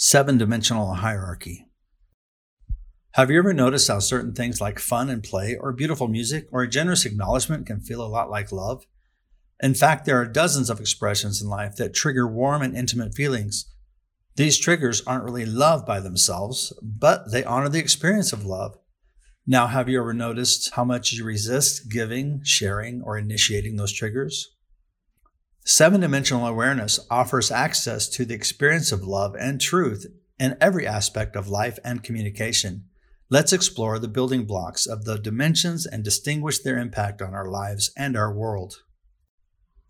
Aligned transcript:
Seven 0.00 0.38
dimensional 0.38 0.94
hierarchy. 0.94 1.66
Have 3.14 3.32
you 3.32 3.38
ever 3.40 3.52
noticed 3.52 3.88
how 3.88 3.98
certain 3.98 4.32
things 4.32 4.60
like 4.60 4.78
fun 4.78 5.10
and 5.10 5.24
play, 5.24 5.56
or 5.56 5.72
beautiful 5.72 6.06
music, 6.06 6.46
or 6.52 6.62
a 6.62 6.68
generous 6.68 7.04
acknowledgement 7.04 7.66
can 7.66 7.80
feel 7.80 8.00
a 8.00 8.06
lot 8.06 8.30
like 8.30 8.52
love? 8.52 8.86
In 9.60 9.74
fact, 9.74 10.04
there 10.04 10.16
are 10.20 10.24
dozens 10.24 10.70
of 10.70 10.78
expressions 10.78 11.42
in 11.42 11.48
life 11.48 11.74
that 11.76 11.94
trigger 11.94 12.28
warm 12.28 12.62
and 12.62 12.76
intimate 12.76 13.12
feelings. 13.12 13.74
These 14.36 14.60
triggers 14.60 15.02
aren't 15.04 15.24
really 15.24 15.44
love 15.44 15.84
by 15.84 15.98
themselves, 15.98 16.72
but 16.80 17.32
they 17.32 17.42
honor 17.42 17.68
the 17.68 17.80
experience 17.80 18.32
of 18.32 18.46
love. 18.46 18.78
Now, 19.48 19.66
have 19.66 19.88
you 19.88 19.98
ever 19.98 20.14
noticed 20.14 20.74
how 20.74 20.84
much 20.84 21.12
you 21.12 21.24
resist 21.24 21.90
giving, 21.90 22.42
sharing, 22.44 23.02
or 23.02 23.18
initiating 23.18 23.74
those 23.74 23.92
triggers? 23.92 24.54
Seven 25.70 26.00
dimensional 26.00 26.46
awareness 26.46 26.98
offers 27.10 27.50
access 27.50 28.08
to 28.08 28.24
the 28.24 28.32
experience 28.32 28.90
of 28.90 29.02
love 29.02 29.36
and 29.38 29.60
truth 29.60 30.06
in 30.40 30.56
every 30.62 30.86
aspect 30.86 31.36
of 31.36 31.46
life 31.46 31.78
and 31.84 32.02
communication. 32.02 32.86
Let's 33.28 33.52
explore 33.52 33.98
the 33.98 34.08
building 34.08 34.46
blocks 34.46 34.86
of 34.86 35.04
the 35.04 35.18
dimensions 35.18 35.84
and 35.84 36.02
distinguish 36.02 36.60
their 36.60 36.78
impact 36.78 37.20
on 37.20 37.34
our 37.34 37.50
lives 37.50 37.92
and 37.98 38.16
our 38.16 38.34
world. 38.34 38.76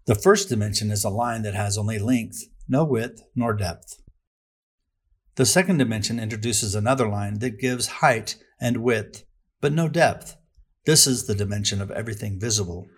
The 0.07 0.17
first 0.17 0.49
dimension 0.49 0.91
is 0.91 1.05
a 1.05 1.11
line 1.11 1.43
that 1.43 1.55
has 1.55 1.79
only 1.79 2.01
length, 2.01 2.43
no 2.69 2.83
width 2.83 3.23
nor 3.37 3.55
depth. 3.55 4.03
The 5.37 5.47
second 5.47 5.77
dimension 5.77 6.19
introduces 6.19 6.75
another 6.75 7.09
line 7.09 7.39
that 7.39 7.61
gives 7.61 7.87
height 7.87 8.35
and 8.61 8.79
width, 8.79 9.23
but 9.61 9.73
no 9.73 9.89
depth. 9.89 10.35
This 10.87 11.07
is 11.07 11.29
the 11.29 11.37
dimension 11.37 11.81
of 11.81 11.93
everything 11.93 12.41
visible. 12.41 12.89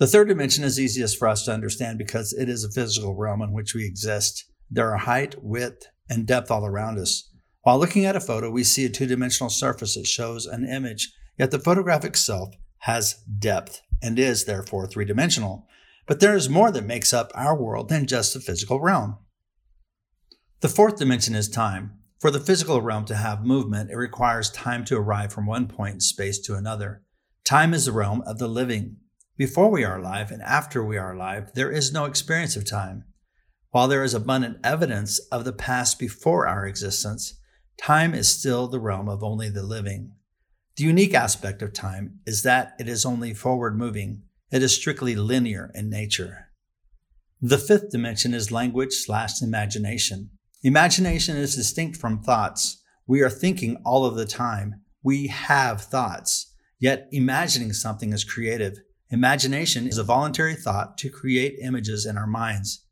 The 0.00 0.06
third 0.06 0.28
dimension 0.28 0.64
is 0.64 0.80
easiest 0.80 1.18
for 1.18 1.28
us 1.28 1.44
to 1.44 1.52
understand 1.52 1.98
because 1.98 2.32
it 2.32 2.48
is 2.48 2.64
a 2.64 2.70
physical 2.70 3.14
realm 3.14 3.42
in 3.42 3.52
which 3.52 3.74
we 3.74 3.84
exist. 3.84 4.50
There 4.70 4.90
are 4.90 4.96
height, 4.96 5.34
width, 5.42 5.88
and 6.08 6.26
depth 6.26 6.50
all 6.50 6.64
around 6.64 6.98
us. 6.98 7.28
While 7.64 7.78
looking 7.78 8.06
at 8.06 8.16
a 8.16 8.20
photo, 8.20 8.50
we 8.50 8.64
see 8.64 8.86
a 8.86 8.88
two 8.88 9.04
dimensional 9.04 9.50
surface 9.50 9.96
that 9.96 10.06
shows 10.06 10.46
an 10.46 10.66
image, 10.66 11.12
yet 11.38 11.50
the 11.50 11.58
photograph 11.58 12.06
itself 12.06 12.54
has 12.78 13.22
depth 13.38 13.82
and 14.00 14.18
is 14.18 14.46
therefore 14.46 14.86
three 14.86 15.04
dimensional. 15.04 15.66
But 16.06 16.20
there 16.20 16.34
is 16.34 16.48
more 16.48 16.70
that 16.70 16.86
makes 16.86 17.12
up 17.12 17.30
our 17.34 17.54
world 17.54 17.90
than 17.90 18.06
just 18.06 18.32
the 18.32 18.40
physical 18.40 18.80
realm. 18.80 19.18
The 20.62 20.70
fourth 20.70 20.96
dimension 20.96 21.34
is 21.34 21.46
time. 21.46 21.98
For 22.18 22.30
the 22.30 22.40
physical 22.40 22.80
realm 22.80 23.04
to 23.04 23.16
have 23.16 23.44
movement, 23.44 23.90
it 23.90 23.96
requires 23.96 24.50
time 24.50 24.86
to 24.86 24.96
arrive 24.96 25.30
from 25.30 25.44
one 25.44 25.68
point 25.68 25.94
in 25.94 26.00
space 26.00 26.38
to 26.40 26.54
another. 26.54 27.02
Time 27.44 27.74
is 27.74 27.84
the 27.84 27.92
realm 27.92 28.22
of 28.22 28.38
the 28.38 28.48
living. 28.48 28.96
Before 29.40 29.70
we 29.70 29.84
are 29.84 29.98
alive 29.98 30.30
and 30.30 30.42
after 30.42 30.84
we 30.84 30.98
are 30.98 31.14
alive, 31.14 31.52
there 31.54 31.70
is 31.70 31.94
no 31.94 32.04
experience 32.04 32.56
of 32.56 32.68
time. 32.68 33.04
While 33.70 33.88
there 33.88 34.04
is 34.04 34.12
abundant 34.12 34.58
evidence 34.62 35.18
of 35.32 35.46
the 35.46 35.52
past 35.54 35.98
before 35.98 36.46
our 36.46 36.66
existence, 36.66 37.40
time 37.78 38.12
is 38.12 38.28
still 38.28 38.68
the 38.68 38.78
realm 38.78 39.08
of 39.08 39.24
only 39.24 39.48
the 39.48 39.62
living. 39.62 40.12
The 40.76 40.84
unique 40.84 41.14
aspect 41.14 41.62
of 41.62 41.72
time 41.72 42.20
is 42.26 42.42
that 42.42 42.74
it 42.78 42.86
is 42.86 43.06
only 43.06 43.32
forward 43.32 43.78
moving, 43.78 44.24
it 44.52 44.62
is 44.62 44.74
strictly 44.74 45.14
linear 45.14 45.70
in 45.74 45.88
nature. 45.88 46.50
The 47.40 47.56
fifth 47.56 47.88
dimension 47.88 48.34
is 48.34 48.52
language 48.52 48.92
slash 48.92 49.40
imagination. 49.40 50.32
Imagination 50.62 51.38
is 51.38 51.56
distinct 51.56 51.96
from 51.96 52.22
thoughts. 52.22 52.82
We 53.06 53.22
are 53.22 53.30
thinking 53.30 53.80
all 53.86 54.04
of 54.04 54.16
the 54.16 54.26
time. 54.26 54.82
We 55.02 55.28
have 55.28 55.80
thoughts. 55.80 56.54
Yet 56.78 57.08
imagining 57.10 57.72
something 57.72 58.12
is 58.12 58.22
creative. 58.22 58.76
Imagination 59.12 59.88
is 59.88 59.98
a 59.98 60.04
voluntary 60.04 60.54
thought 60.54 60.96
to 60.98 61.10
create 61.10 61.58
images 61.60 62.06
in 62.06 62.16
our 62.16 62.28
minds. 62.28 62.86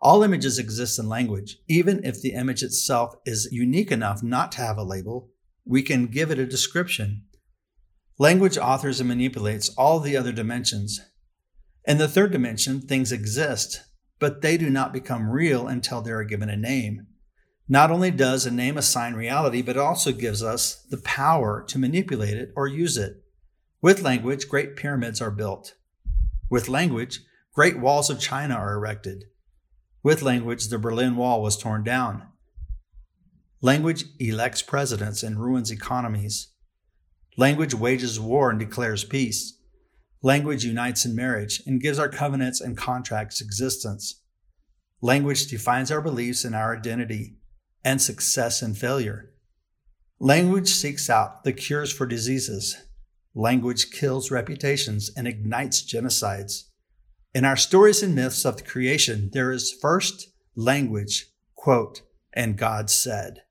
All 0.00 0.24
images 0.24 0.58
exist 0.58 0.98
in 0.98 1.08
language. 1.08 1.58
Even 1.68 2.04
if 2.04 2.20
the 2.20 2.32
image 2.32 2.64
itself 2.64 3.14
is 3.24 3.48
unique 3.52 3.92
enough 3.92 4.24
not 4.24 4.50
to 4.52 4.58
have 4.58 4.76
a 4.76 4.82
label, 4.82 5.30
we 5.64 5.82
can 5.82 6.08
give 6.08 6.32
it 6.32 6.40
a 6.40 6.46
description. 6.46 7.22
Language 8.18 8.58
authors 8.58 8.98
and 8.98 9.08
manipulates 9.08 9.68
all 9.78 10.00
the 10.00 10.16
other 10.16 10.32
dimensions. 10.32 11.00
In 11.84 11.98
the 11.98 12.08
third 12.08 12.32
dimension, 12.32 12.80
things 12.80 13.12
exist, 13.12 13.82
but 14.18 14.42
they 14.42 14.56
do 14.56 14.68
not 14.68 14.92
become 14.92 15.30
real 15.30 15.68
until 15.68 16.00
they 16.00 16.10
are 16.10 16.24
given 16.24 16.48
a 16.48 16.56
name. 16.56 17.06
Not 17.68 17.92
only 17.92 18.10
does 18.10 18.44
a 18.44 18.50
name 18.50 18.76
assign 18.76 19.14
reality, 19.14 19.62
but 19.62 19.76
it 19.76 19.80
also 19.80 20.10
gives 20.10 20.42
us 20.42 20.84
the 20.90 20.98
power 20.98 21.64
to 21.68 21.78
manipulate 21.78 22.36
it 22.36 22.50
or 22.56 22.66
use 22.66 22.96
it. 22.96 23.21
With 23.82 24.00
language, 24.00 24.48
great 24.48 24.76
pyramids 24.76 25.20
are 25.20 25.32
built. 25.32 25.74
With 26.48 26.68
language, 26.68 27.18
great 27.52 27.80
walls 27.80 28.10
of 28.10 28.20
China 28.20 28.54
are 28.54 28.74
erected. 28.74 29.24
With 30.04 30.22
language, 30.22 30.68
the 30.68 30.78
Berlin 30.78 31.16
Wall 31.16 31.42
was 31.42 31.56
torn 31.56 31.82
down. 31.82 32.28
Language 33.60 34.04
elects 34.20 34.62
presidents 34.62 35.24
and 35.24 35.40
ruins 35.40 35.72
economies. 35.72 36.52
Language 37.36 37.74
wages 37.74 38.20
war 38.20 38.50
and 38.50 38.58
declares 38.60 39.02
peace. 39.02 39.58
Language 40.22 40.64
unites 40.64 41.04
in 41.04 41.16
marriage 41.16 41.60
and 41.66 41.80
gives 41.80 41.98
our 41.98 42.08
covenants 42.08 42.60
and 42.60 42.76
contracts 42.76 43.40
existence. 43.40 44.22
Language 45.00 45.48
defines 45.48 45.90
our 45.90 46.00
beliefs 46.00 46.44
and 46.44 46.54
our 46.54 46.76
identity 46.76 47.34
and 47.84 48.00
success 48.00 48.62
and 48.62 48.78
failure. 48.78 49.32
Language 50.20 50.68
seeks 50.68 51.10
out 51.10 51.42
the 51.42 51.52
cures 51.52 51.92
for 51.92 52.06
diseases 52.06 52.76
Language 53.34 53.90
kills 53.90 54.30
reputations 54.30 55.10
and 55.16 55.26
ignites 55.26 55.82
genocides. 55.82 56.64
In 57.34 57.46
our 57.46 57.56
stories 57.56 58.02
and 58.02 58.14
myths 58.14 58.44
of 58.44 58.58
the 58.58 58.62
creation, 58.62 59.30
there 59.32 59.50
is 59.50 59.72
first 59.72 60.28
language, 60.54 61.28
quote, 61.54 62.02
and 62.34 62.58
God 62.58 62.90
said. 62.90 63.42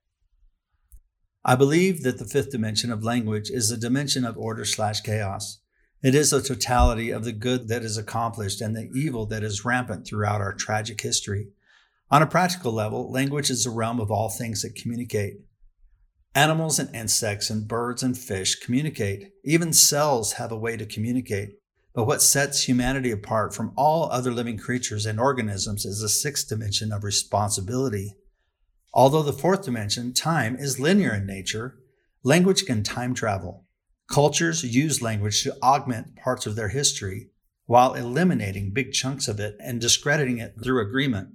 I 1.43 1.55
believe 1.55 2.03
that 2.03 2.19
the 2.19 2.25
fifth 2.25 2.51
dimension 2.51 2.91
of 2.91 3.03
language 3.03 3.49
is 3.49 3.71
a 3.71 3.77
dimension 3.77 4.23
of 4.23 4.37
order 4.37 4.65
slash 4.65 5.01
chaos. 5.01 5.59
It 6.03 6.13
is 6.13 6.31
a 6.31 6.43
totality 6.43 7.09
of 7.09 7.23
the 7.23 7.31
good 7.31 7.67
that 7.69 7.81
is 7.81 7.97
accomplished 7.97 8.61
and 8.61 8.75
the 8.75 8.89
evil 8.93 9.25
that 9.27 9.43
is 9.43 9.65
rampant 9.65 10.05
throughout 10.05 10.41
our 10.41 10.53
tragic 10.53 11.01
history. 11.01 11.47
On 12.11 12.21
a 12.21 12.27
practical 12.27 12.71
level, 12.71 13.11
language 13.11 13.49
is 13.49 13.63
the 13.63 13.71
realm 13.71 13.99
of 13.99 14.11
all 14.11 14.29
things 14.29 14.61
that 14.61 14.75
communicate. 14.75 15.41
Animals 16.33 16.79
and 16.79 16.95
insects 16.95 17.49
and 17.49 17.67
birds 17.67 18.03
and 18.03 18.17
fish 18.17 18.55
communicate. 18.55 19.33
Even 19.43 19.73
cells 19.73 20.33
have 20.33 20.51
a 20.51 20.57
way 20.57 20.77
to 20.77 20.85
communicate. 20.85 21.57
But 21.93 22.05
what 22.05 22.21
sets 22.21 22.63
humanity 22.63 23.11
apart 23.11 23.53
from 23.53 23.73
all 23.75 24.09
other 24.09 24.31
living 24.31 24.57
creatures 24.57 25.05
and 25.05 25.19
organisms 25.19 25.83
is 25.83 25.99
the 25.99 26.07
sixth 26.07 26.47
dimension 26.47 26.93
of 26.93 27.03
responsibility. 27.03 28.15
Although 28.93 29.23
the 29.23 29.33
fourth 29.33 29.65
dimension, 29.65 30.13
time, 30.13 30.55
is 30.55 30.79
linear 30.79 31.13
in 31.13 31.25
nature, 31.25 31.79
language 32.23 32.65
can 32.65 32.81
time 32.81 33.13
travel. 33.13 33.65
Cultures 34.09 34.63
use 34.63 35.01
language 35.01 35.43
to 35.43 35.57
augment 35.61 36.15
parts 36.15 36.45
of 36.45 36.55
their 36.55 36.69
history 36.69 37.29
while 37.65 37.93
eliminating 37.93 38.71
big 38.71 38.93
chunks 38.93 39.27
of 39.27 39.39
it 39.41 39.57
and 39.59 39.81
discrediting 39.81 40.37
it 40.37 40.55
through 40.63 40.81
agreement. 40.81 41.29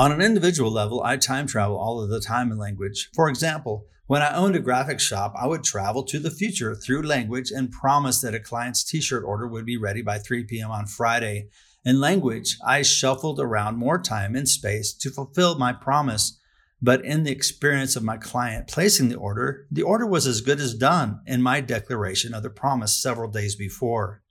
On 0.00 0.12
an 0.12 0.22
individual 0.22 0.70
level, 0.70 1.02
I 1.04 1.18
time 1.18 1.46
travel 1.46 1.76
all 1.76 2.00
of 2.00 2.08
the 2.08 2.22
time 2.22 2.50
in 2.50 2.56
language. 2.56 3.10
For 3.14 3.28
example, 3.28 3.84
when 4.06 4.22
I 4.22 4.34
owned 4.34 4.56
a 4.56 4.62
graphics 4.62 5.00
shop, 5.00 5.34
I 5.38 5.46
would 5.46 5.62
travel 5.62 6.04
to 6.04 6.18
the 6.18 6.30
future 6.30 6.74
through 6.74 7.02
language 7.02 7.50
and 7.50 7.70
promise 7.70 8.22
that 8.22 8.34
a 8.34 8.40
client's 8.40 8.82
t 8.82 9.02
shirt 9.02 9.24
order 9.26 9.46
would 9.46 9.66
be 9.66 9.76
ready 9.76 10.00
by 10.00 10.16
3 10.18 10.44
p.m. 10.44 10.70
on 10.70 10.86
Friday. 10.86 11.50
In 11.84 12.00
language, 12.00 12.56
I 12.66 12.80
shuffled 12.80 13.40
around 13.40 13.76
more 13.76 13.98
time 14.00 14.34
and 14.34 14.48
space 14.48 14.94
to 14.94 15.10
fulfill 15.10 15.58
my 15.58 15.74
promise. 15.74 16.40
But 16.80 17.04
in 17.04 17.24
the 17.24 17.32
experience 17.32 17.94
of 17.94 18.02
my 18.02 18.16
client 18.16 18.68
placing 18.68 19.10
the 19.10 19.18
order, 19.18 19.66
the 19.70 19.82
order 19.82 20.06
was 20.06 20.26
as 20.26 20.40
good 20.40 20.60
as 20.60 20.72
done 20.74 21.20
in 21.26 21.42
my 21.42 21.60
declaration 21.60 22.32
of 22.32 22.42
the 22.42 22.48
promise 22.48 22.94
several 22.94 23.30
days 23.30 23.54
before. 23.54 24.22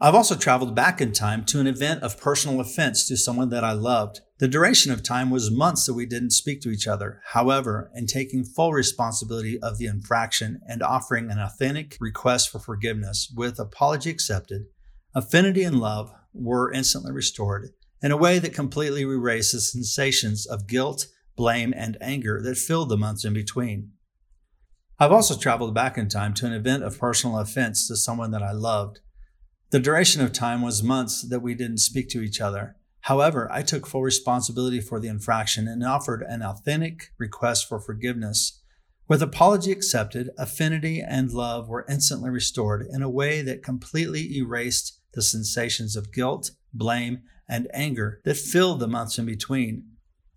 I've 0.00 0.14
also 0.14 0.36
traveled 0.36 0.74
back 0.74 1.02
in 1.02 1.12
time 1.12 1.44
to 1.46 1.60
an 1.60 1.66
event 1.66 2.02
of 2.02 2.18
personal 2.18 2.60
offense 2.60 3.06
to 3.08 3.16
someone 3.18 3.50
that 3.50 3.62
I 3.62 3.72
loved. 3.72 4.22
The 4.38 4.46
duration 4.46 4.92
of 4.92 5.02
time 5.02 5.30
was 5.30 5.50
months 5.50 5.84
that 5.86 5.94
we 5.94 6.06
didn't 6.06 6.30
speak 6.30 6.60
to 6.60 6.70
each 6.70 6.86
other. 6.86 7.20
However, 7.32 7.90
in 7.92 8.06
taking 8.06 8.44
full 8.44 8.72
responsibility 8.72 9.58
of 9.60 9.78
the 9.78 9.86
infraction 9.86 10.60
and 10.68 10.80
offering 10.80 11.28
an 11.28 11.40
authentic 11.40 11.96
request 12.00 12.50
for 12.50 12.60
forgiveness 12.60 13.32
with 13.34 13.58
apology 13.58 14.10
accepted, 14.10 14.66
affinity 15.12 15.64
and 15.64 15.80
love 15.80 16.12
were 16.32 16.72
instantly 16.72 17.10
restored 17.10 17.70
in 18.00 18.12
a 18.12 18.16
way 18.16 18.38
that 18.38 18.54
completely 18.54 19.02
erased 19.02 19.52
the 19.52 19.60
sensations 19.60 20.46
of 20.46 20.68
guilt, 20.68 21.06
blame, 21.36 21.74
and 21.76 21.98
anger 22.00 22.40
that 22.40 22.56
filled 22.56 22.90
the 22.90 22.96
months 22.96 23.24
in 23.24 23.34
between. 23.34 23.90
I've 25.00 25.10
also 25.10 25.36
traveled 25.36 25.74
back 25.74 25.98
in 25.98 26.08
time 26.08 26.32
to 26.34 26.46
an 26.46 26.52
event 26.52 26.84
of 26.84 26.98
personal 26.98 27.40
offense 27.40 27.88
to 27.88 27.96
someone 27.96 28.30
that 28.30 28.42
I 28.44 28.52
loved. 28.52 29.00
The 29.70 29.80
duration 29.80 30.22
of 30.22 30.32
time 30.32 30.62
was 30.62 30.80
months 30.80 31.22
that 31.28 31.40
we 31.40 31.54
didn't 31.54 31.78
speak 31.78 32.08
to 32.10 32.22
each 32.22 32.40
other. 32.40 32.76
However, 33.02 33.48
I 33.50 33.62
took 33.62 33.86
full 33.86 34.02
responsibility 34.02 34.80
for 34.80 35.00
the 35.00 35.08
infraction 35.08 35.66
and 35.66 35.84
offered 35.84 36.22
an 36.22 36.42
authentic 36.42 37.10
request 37.18 37.68
for 37.68 37.80
forgiveness. 37.80 38.60
With 39.08 39.22
apology 39.22 39.72
accepted, 39.72 40.30
affinity 40.36 41.00
and 41.00 41.32
love 41.32 41.68
were 41.68 41.86
instantly 41.88 42.28
restored 42.28 42.86
in 42.90 43.02
a 43.02 43.08
way 43.08 43.40
that 43.42 43.62
completely 43.62 44.36
erased 44.36 45.00
the 45.14 45.22
sensations 45.22 45.96
of 45.96 46.12
guilt, 46.12 46.50
blame, 46.74 47.22
and 47.48 47.68
anger 47.72 48.20
that 48.24 48.36
filled 48.36 48.80
the 48.80 48.88
months 48.88 49.18
in 49.18 49.24
between. 49.24 49.84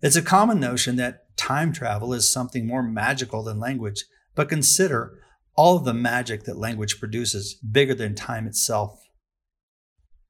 It's 0.00 0.16
a 0.16 0.22
common 0.22 0.58
notion 0.58 0.96
that 0.96 1.36
time 1.36 1.72
travel 1.72 2.14
is 2.14 2.28
something 2.28 2.66
more 2.66 2.82
magical 2.82 3.42
than 3.42 3.60
language, 3.60 4.04
but 4.34 4.48
consider 4.48 5.18
all 5.54 5.76
of 5.76 5.84
the 5.84 5.92
magic 5.92 6.44
that 6.44 6.56
language 6.56 6.98
produces, 6.98 7.54
bigger 7.54 7.94
than 7.94 8.14
time 8.14 8.46
itself. 8.46 9.01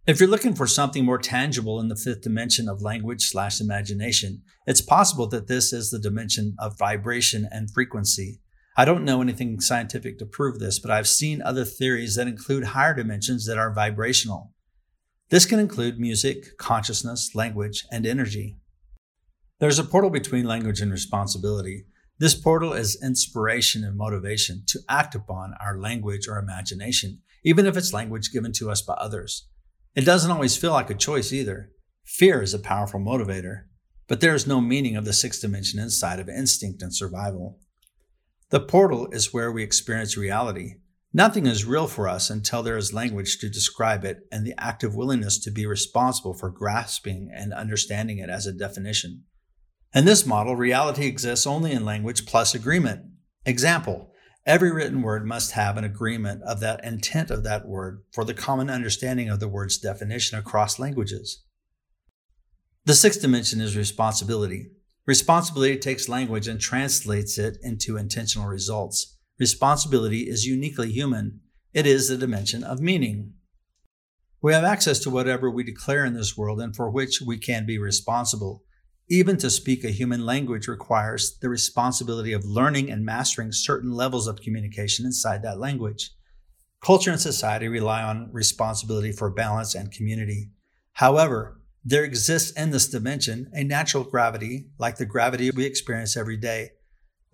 If 0.05 0.19
you're 0.19 0.29
looking 0.29 0.57
for 0.57 0.67
something 0.67 1.05
more 1.05 1.19
tangible 1.19 1.79
in 1.79 1.87
the 1.87 1.95
fifth 1.95 2.23
dimension 2.23 2.69
of 2.69 2.83
language 2.83 3.23
slash 3.23 3.61
imagination, 3.61 4.43
it's 4.67 4.81
possible 4.81 5.29
that 5.29 5.47
this 5.47 5.73
is 5.73 5.91
the 5.91 6.01
dimension 6.01 6.57
of 6.59 6.77
vibration 6.77 7.49
and 7.53 7.71
frequency. 7.71 8.41
I 8.77 8.85
don't 8.85 9.05
know 9.05 9.23
anything 9.23 9.61
scientific 9.61 10.19
to 10.19 10.27
prove 10.27 10.59
this, 10.59 10.81
but 10.81 10.91
I've 10.91 11.07
seen 11.07 11.41
other 11.41 11.65
theories 11.65 12.17
that 12.17 12.27
include 12.27 12.65
higher 12.65 12.95
dimensions 12.95 13.47
that 13.47 13.59
are 13.59 13.73
vibrational. 13.73 14.53
This 15.31 15.47
can 15.47 15.61
include 15.61 16.01
music, 16.01 16.59
consciousness, 16.59 17.31
language, 17.37 17.85
and 17.93 18.05
energy. 18.05 18.59
There's 19.61 19.79
a 19.79 19.85
portal 19.85 20.11
between 20.11 20.49
language 20.49 20.81
and 20.81 20.91
responsibility. 20.91 21.85
This 22.19 22.35
portal 22.35 22.73
is 22.73 23.01
inspiration 23.01 23.85
and 23.85 23.97
motivation 23.97 24.65
to 24.67 24.81
act 24.89 25.15
upon 25.15 25.55
our 25.65 25.79
language 25.79 26.27
or 26.27 26.39
imagination, 26.39 27.21
even 27.45 27.67
if 27.67 27.77
it's 27.77 27.93
language 27.93 28.33
given 28.33 28.51
to 28.55 28.69
us 28.69 28.83
by 28.83 28.95
others. 28.95 29.47
It 29.95 30.07
doesn't 30.07 30.31
always 30.31 30.57
feel 30.57 30.73
like 30.73 30.91
a 30.91 30.95
choice 30.95 31.33
either. 31.33 31.71
Fear 32.05 32.43
is 32.43 32.55
a 32.55 32.59
powerful 32.59 33.01
motivator, 33.01 33.65
but 34.09 34.21
there 34.21 34.35
is 34.35 34.47
no 34.47 34.61
meaning 34.61 34.97
of 34.97 35.05
the 35.05 35.13
sixth 35.13 35.41
dimension 35.41 35.79
inside 35.79 36.19
of 36.19 36.29
instinct 36.29 36.83
and 36.83 36.95
survival. 36.95 37.59
The 38.51 38.61
portal 38.61 39.09
is 39.13 39.33
where 39.33 39.53
we 39.53 39.63
experience 39.63 40.17
reality. 40.17 40.75
Nothing 41.13 41.47
is 41.47 41.67
real 41.67 41.87
for 41.87 42.09
us 42.09 42.31
until 42.31 42.63
there 42.63 42.79
is 42.79 42.95
language 42.95 43.39
to 43.39 43.51
describe 43.51 44.05
it 44.05 44.21
and 44.33 44.47
the 44.47 44.55
active 44.59 44.95
willingness 44.95 45.39
to 45.41 45.51
be 45.51 45.67
responsible 45.67 46.33
for 46.33 46.51
grasping 46.51 47.31
and 47.35 47.53
understanding 47.53 48.19
it 48.19 48.31
as 48.31 48.47
a 48.47 48.53
definition. 48.53 49.25
In 49.95 50.07
this 50.07 50.25
model, 50.25 50.57
reality 50.57 51.07
exists 51.07 51.47
only 51.47 51.73
in 51.73 51.85
language 51.85 52.25
plus 52.25 52.55
agreement. 52.55 53.05
Example 53.45 54.12
Every 54.45 54.73
written 54.73 55.03
word 55.03 55.25
must 55.25 55.53
have 55.53 55.77
an 55.77 55.85
agreement 55.85 56.43
of 56.43 56.59
that 56.61 56.85
intent 56.85 57.31
of 57.31 57.45
that 57.45 57.67
word 57.67 58.03
for 58.13 58.25
the 58.25 58.35
common 58.35 58.69
understanding 58.69 59.29
of 59.29 59.39
the 59.39 59.49
word's 59.49 59.79
definition 59.79 60.37
across 60.37 60.81
languages. 60.81 61.45
The 62.85 62.95
sixth 62.95 63.21
dimension 63.21 63.61
is 63.61 63.77
responsibility. 63.77 64.71
Responsibility 65.07 65.79
takes 65.79 66.09
language 66.09 66.49
and 66.49 66.61
translates 66.61 67.39
it 67.39 67.57
into 67.63 67.97
intentional 67.97 68.49
results. 68.49 69.17
Responsibility 69.39 70.23
is 70.23 70.45
uniquely 70.45 70.91
human. 70.91 71.41
It 71.73 71.87
is 71.87 72.09
the 72.09 72.17
dimension 72.17 72.65
of 72.65 72.81
meaning. 72.81 73.35
We 74.43 74.53
have 74.53 74.65
access 74.65 74.99
to 75.01 75.11
whatever 75.11 75.49
we 75.49 75.63
declare 75.63 76.05
in 76.05 76.15
this 76.15 76.37
world 76.37 76.61
and 76.61 76.75
for 76.75 76.91
which 76.91 77.21
we 77.25 77.39
can 77.39 77.65
be 77.65 77.79
responsible. 77.79 78.65
Even 79.13 79.37
to 79.37 79.51
speak 79.51 79.85
a 79.85 79.91
human 79.91 80.25
language 80.25 80.67
requires 80.67 81.37
the 81.43 81.51
responsibility 81.51 82.33
of 82.33 82.47
learning 82.47 82.91
and 82.91 83.05
mastering 83.05 83.53
certain 83.53 83.93
levels 83.93 84.27
of 84.27 84.41
communication 84.41 85.05
inside 85.05 85.43
that 85.43 85.59
language. 85.59 86.13
Culture 86.83 87.11
and 87.11 87.21
society 87.21 87.69
rely 87.69 88.03
on 88.03 88.31
responsibility 88.33 89.13
for 89.13 89.31
balance 89.31 89.75
and 89.75 89.93
community. 89.93 90.49
However, 90.95 91.61
there 91.85 92.05
exists 92.05 92.53
in 92.53 92.71
this 92.71 92.89
dimension 92.89 93.51
a 93.53 93.65
natural 93.65 94.05
gravity 94.05 94.71
like 94.79 94.97
the 94.97 95.05
gravity 95.05 95.51
we 95.51 95.67
experience 95.67 96.17
every 96.17 96.39
day. 96.39 96.71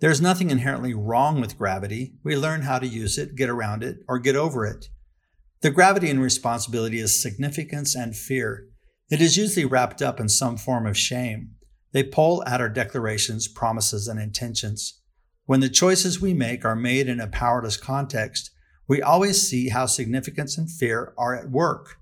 There 0.01 0.11
is 0.11 0.19
nothing 0.19 0.49
inherently 0.49 0.93
wrong 0.93 1.39
with 1.39 1.57
gravity. 1.57 2.15
We 2.25 2.35
learn 2.35 2.63
how 2.63 2.79
to 2.79 2.87
use 2.87 3.17
it, 3.17 3.37
get 3.37 3.47
around 3.49 3.85
it, 3.85 3.99
or 4.05 4.19
get 4.19 4.35
over 4.35 4.65
it. 4.65 4.89
The 5.61 5.71
gravity 5.71 6.09
and 6.09 6.21
responsibility 6.21 6.99
is 6.99 7.21
significance 7.21 7.95
and 7.95 8.17
fear. 8.17 8.65
It 9.09 9.21
is 9.21 9.37
usually 9.37 9.65
wrapped 9.65 10.01
up 10.01 10.19
in 10.19 10.27
some 10.27 10.57
form 10.57 10.85
of 10.85 10.97
shame. 10.97 11.55
They 11.91 12.03
pull 12.03 12.43
at 12.45 12.61
our 12.61 12.69
declarations, 12.69 13.47
promises, 13.47 14.07
and 14.07 14.19
intentions. 14.19 15.01
When 15.45 15.59
the 15.59 15.69
choices 15.69 16.21
we 16.21 16.33
make 16.33 16.63
are 16.63 16.75
made 16.75 17.07
in 17.07 17.19
a 17.19 17.27
powerless 17.27 17.77
context, 17.77 18.51
we 18.87 19.01
always 19.01 19.41
see 19.41 19.69
how 19.69 19.85
significance 19.85 20.57
and 20.57 20.69
fear 20.69 21.13
are 21.17 21.35
at 21.35 21.49
work. 21.49 21.97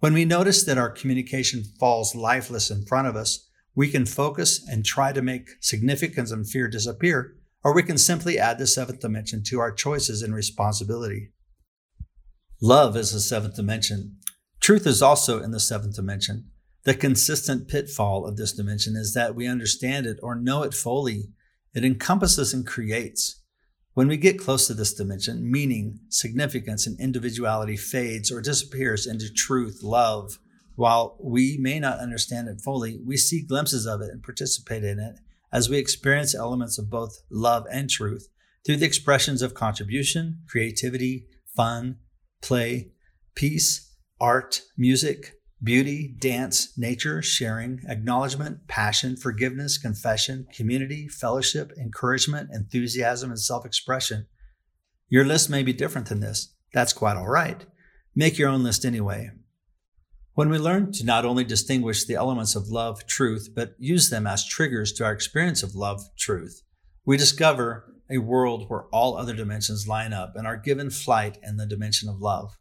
When 0.00 0.14
we 0.14 0.24
notice 0.24 0.62
that 0.64 0.78
our 0.78 0.90
communication 0.90 1.64
falls 1.78 2.14
lifeless 2.14 2.70
in 2.70 2.86
front 2.86 3.08
of 3.08 3.16
us, 3.16 3.48
we 3.74 3.88
can 3.88 4.06
focus 4.06 4.66
and 4.68 4.84
try 4.84 5.12
to 5.12 5.22
make 5.22 5.50
significance 5.60 6.30
and 6.30 6.48
fear 6.48 6.68
disappear, 6.68 7.34
or 7.62 7.74
we 7.74 7.82
can 7.82 7.98
simply 7.98 8.38
add 8.38 8.58
the 8.58 8.66
seventh 8.66 9.00
dimension 9.00 9.42
to 9.44 9.60
our 9.60 9.72
choices 9.72 10.22
and 10.22 10.34
responsibility. 10.34 11.32
Love 12.60 12.96
is 12.96 13.12
the 13.12 13.20
seventh 13.20 13.56
dimension. 13.56 14.16
Truth 14.60 14.86
is 14.86 15.02
also 15.02 15.42
in 15.42 15.50
the 15.50 15.60
seventh 15.60 15.94
dimension. 15.94 16.50
The 16.88 16.94
consistent 16.94 17.68
pitfall 17.68 18.24
of 18.24 18.38
this 18.38 18.54
dimension 18.54 18.96
is 18.96 19.12
that 19.12 19.34
we 19.34 19.46
understand 19.46 20.06
it 20.06 20.18
or 20.22 20.34
know 20.34 20.62
it 20.62 20.72
fully. 20.72 21.24
It 21.74 21.84
encompasses 21.84 22.54
and 22.54 22.66
creates. 22.66 23.42
When 23.92 24.08
we 24.08 24.16
get 24.16 24.38
close 24.38 24.66
to 24.66 24.72
this 24.72 24.94
dimension, 24.94 25.50
meaning, 25.50 26.00
significance, 26.08 26.86
and 26.86 26.98
individuality 26.98 27.76
fades 27.76 28.32
or 28.32 28.40
disappears 28.40 29.06
into 29.06 29.30
truth, 29.30 29.80
love. 29.82 30.38
While 30.76 31.18
we 31.22 31.58
may 31.60 31.78
not 31.78 31.98
understand 31.98 32.48
it 32.48 32.62
fully, 32.62 32.98
we 33.04 33.18
see 33.18 33.42
glimpses 33.42 33.84
of 33.84 34.00
it 34.00 34.08
and 34.10 34.22
participate 34.22 34.82
in 34.82 34.98
it 34.98 35.20
as 35.52 35.68
we 35.68 35.76
experience 35.76 36.34
elements 36.34 36.78
of 36.78 36.88
both 36.88 37.20
love 37.30 37.66
and 37.70 37.90
truth 37.90 38.28
through 38.64 38.76
the 38.78 38.86
expressions 38.86 39.42
of 39.42 39.52
contribution, 39.52 40.38
creativity, 40.48 41.26
fun, 41.54 41.98
play, 42.40 42.92
peace, 43.34 43.94
art, 44.18 44.62
music, 44.78 45.34
beauty, 45.62 46.14
dance, 46.18 46.76
nature, 46.78 47.20
sharing, 47.20 47.80
acknowledgement, 47.88 48.66
passion, 48.68 49.16
forgiveness, 49.16 49.78
confession, 49.78 50.46
community, 50.54 51.08
fellowship, 51.08 51.72
encouragement, 51.78 52.50
enthusiasm, 52.52 53.30
and 53.30 53.40
self 53.40 53.64
expression. 53.66 54.26
Your 55.08 55.24
list 55.24 55.50
may 55.50 55.62
be 55.62 55.72
different 55.72 56.08
than 56.08 56.20
this. 56.20 56.54
That's 56.72 56.92
quite 56.92 57.16
all 57.16 57.28
right. 57.28 57.64
Make 58.14 58.38
your 58.38 58.50
own 58.50 58.62
list 58.62 58.84
anyway. 58.84 59.30
When 60.34 60.50
we 60.50 60.58
learn 60.58 60.92
to 60.92 61.04
not 61.04 61.24
only 61.24 61.42
distinguish 61.42 62.04
the 62.04 62.14
elements 62.14 62.54
of 62.54 62.68
love, 62.68 63.06
truth, 63.06 63.48
but 63.56 63.74
use 63.78 64.10
them 64.10 64.26
as 64.26 64.46
triggers 64.46 64.92
to 64.92 65.04
our 65.04 65.12
experience 65.12 65.64
of 65.64 65.74
love, 65.74 66.02
truth, 66.16 66.62
we 67.04 67.16
discover 67.16 67.92
a 68.10 68.18
world 68.18 68.66
where 68.68 68.84
all 68.92 69.16
other 69.16 69.34
dimensions 69.34 69.88
line 69.88 70.12
up 70.12 70.34
and 70.36 70.46
are 70.46 70.56
given 70.56 70.90
flight 70.90 71.38
in 71.42 71.56
the 71.56 71.66
dimension 71.66 72.08
of 72.08 72.20
love. 72.20 72.56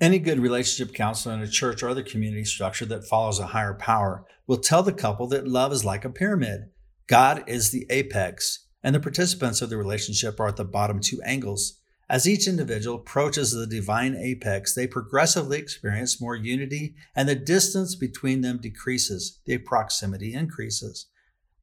Any 0.00 0.18
good 0.18 0.40
relationship 0.40 0.94
counselor 0.94 1.34
in 1.34 1.42
a 1.42 1.48
church 1.48 1.82
or 1.82 1.90
other 1.90 2.02
community 2.02 2.46
structure 2.46 2.86
that 2.86 3.04
follows 3.04 3.38
a 3.38 3.48
higher 3.48 3.74
power 3.74 4.24
will 4.46 4.56
tell 4.56 4.82
the 4.82 4.94
couple 4.94 5.26
that 5.26 5.46
love 5.46 5.72
is 5.72 5.84
like 5.84 6.06
a 6.06 6.10
pyramid. 6.10 6.70
God 7.06 7.44
is 7.46 7.70
the 7.70 7.86
apex, 7.90 8.66
and 8.82 8.94
the 8.94 9.00
participants 9.00 9.60
of 9.60 9.68
the 9.68 9.76
relationship 9.76 10.40
are 10.40 10.48
at 10.48 10.56
the 10.56 10.64
bottom 10.64 11.00
two 11.00 11.20
angles. 11.22 11.80
As 12.08 12.26
each 12.26 12.48
individual 12.48 12.96
approaches 12.96 13.52
the 13.52 13.66
divine 13.66 14.16
apex, 14.16 14.74
they 14.74 14.86
progressively 14.86 15.58
experience 15.58 16.18
more 16.18 16.34
unity, 16.34 16.94
and 17.14 17.28
the 17.28 17.34
distance 17.34 17.94
between 17.94 18.40
them 18.40 18.56
decreases, 18.56 19.38
the 19.44 19.58
proximity 19.58 20.32
increases. 20.32 21.08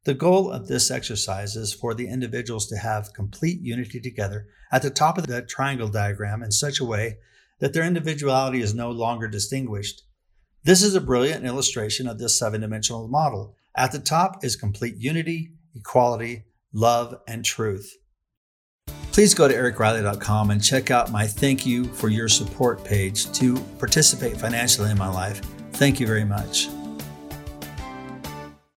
The 0.03 0.13
goal 0.13 0.51
of 0.51 0.67
this 0.67 0.91
exercise 0.91 1.55
is 1.55 1.73
for 1.73 1.95
the 1.95 2.07
individuals 2.07 2.67
to 2.67 2.77
have 2.77 3.13
complete 3.13 3.61
unity 3.61 3.99
together 3.99 4.45
at 4.71 4.83
the 4.83 4.91
top 4.91 5.17
of 5.17 5.25
the 5.25 5.41
triangle 5.41 5.89
diagram 5.89 6.43
in 6.43 6.51
such 6.51 6.79
a 6.79 6.85
way 6.85 7.17
that 7.59 7.73
their 7.73 7.83
individuality 7.83 8.61
is 8.61 8.73
no 8.73 8.91
longer 8.91 9.27
distinguished. 9.27 10.03
This 10.63 10.83
is 10.83 10.95
a 10.95 11.01
brilliant 11.01 11.45
illustration 11.45 12.07
of 12.07 12.19
this 12.19 12.37
seven 12.37 12.61
dimensional 12.61 13.07
model. 13.07 13.55
At 13.75 13.91
the 13.91 13.99
top 13.99 14.43
is 14.43 14.55
complete 14.55 14.95
unity, 14.97 15.53
equality, 15.75 16.43
love, 16.73 17.15
and 17.27 17.45
truth. 17.45 17.93
Please 19.11 19.33
go 19.33 19.47
to 19.47 19.53
ericriley.com 19.53 20.51
and 20.51 20.63
check 20.63 20.91
out 20.91 21.11
my 21.11 21.25
thank 21.25 21.65
you 21.65 21.85
for 21.85 22.09
your 22.09 22.27
support 22.27 22.83
page 22.83 23.31
to 23.31 23.57
participate 23.79 24.37
financially 24.37 24.91
in 24.91 24.97
my 24.97 25.09
life. 25.09 25.41
Thank 25.73 25.99
you 25.99 26.05
very 26.05 26.25
much. 26.25 26.67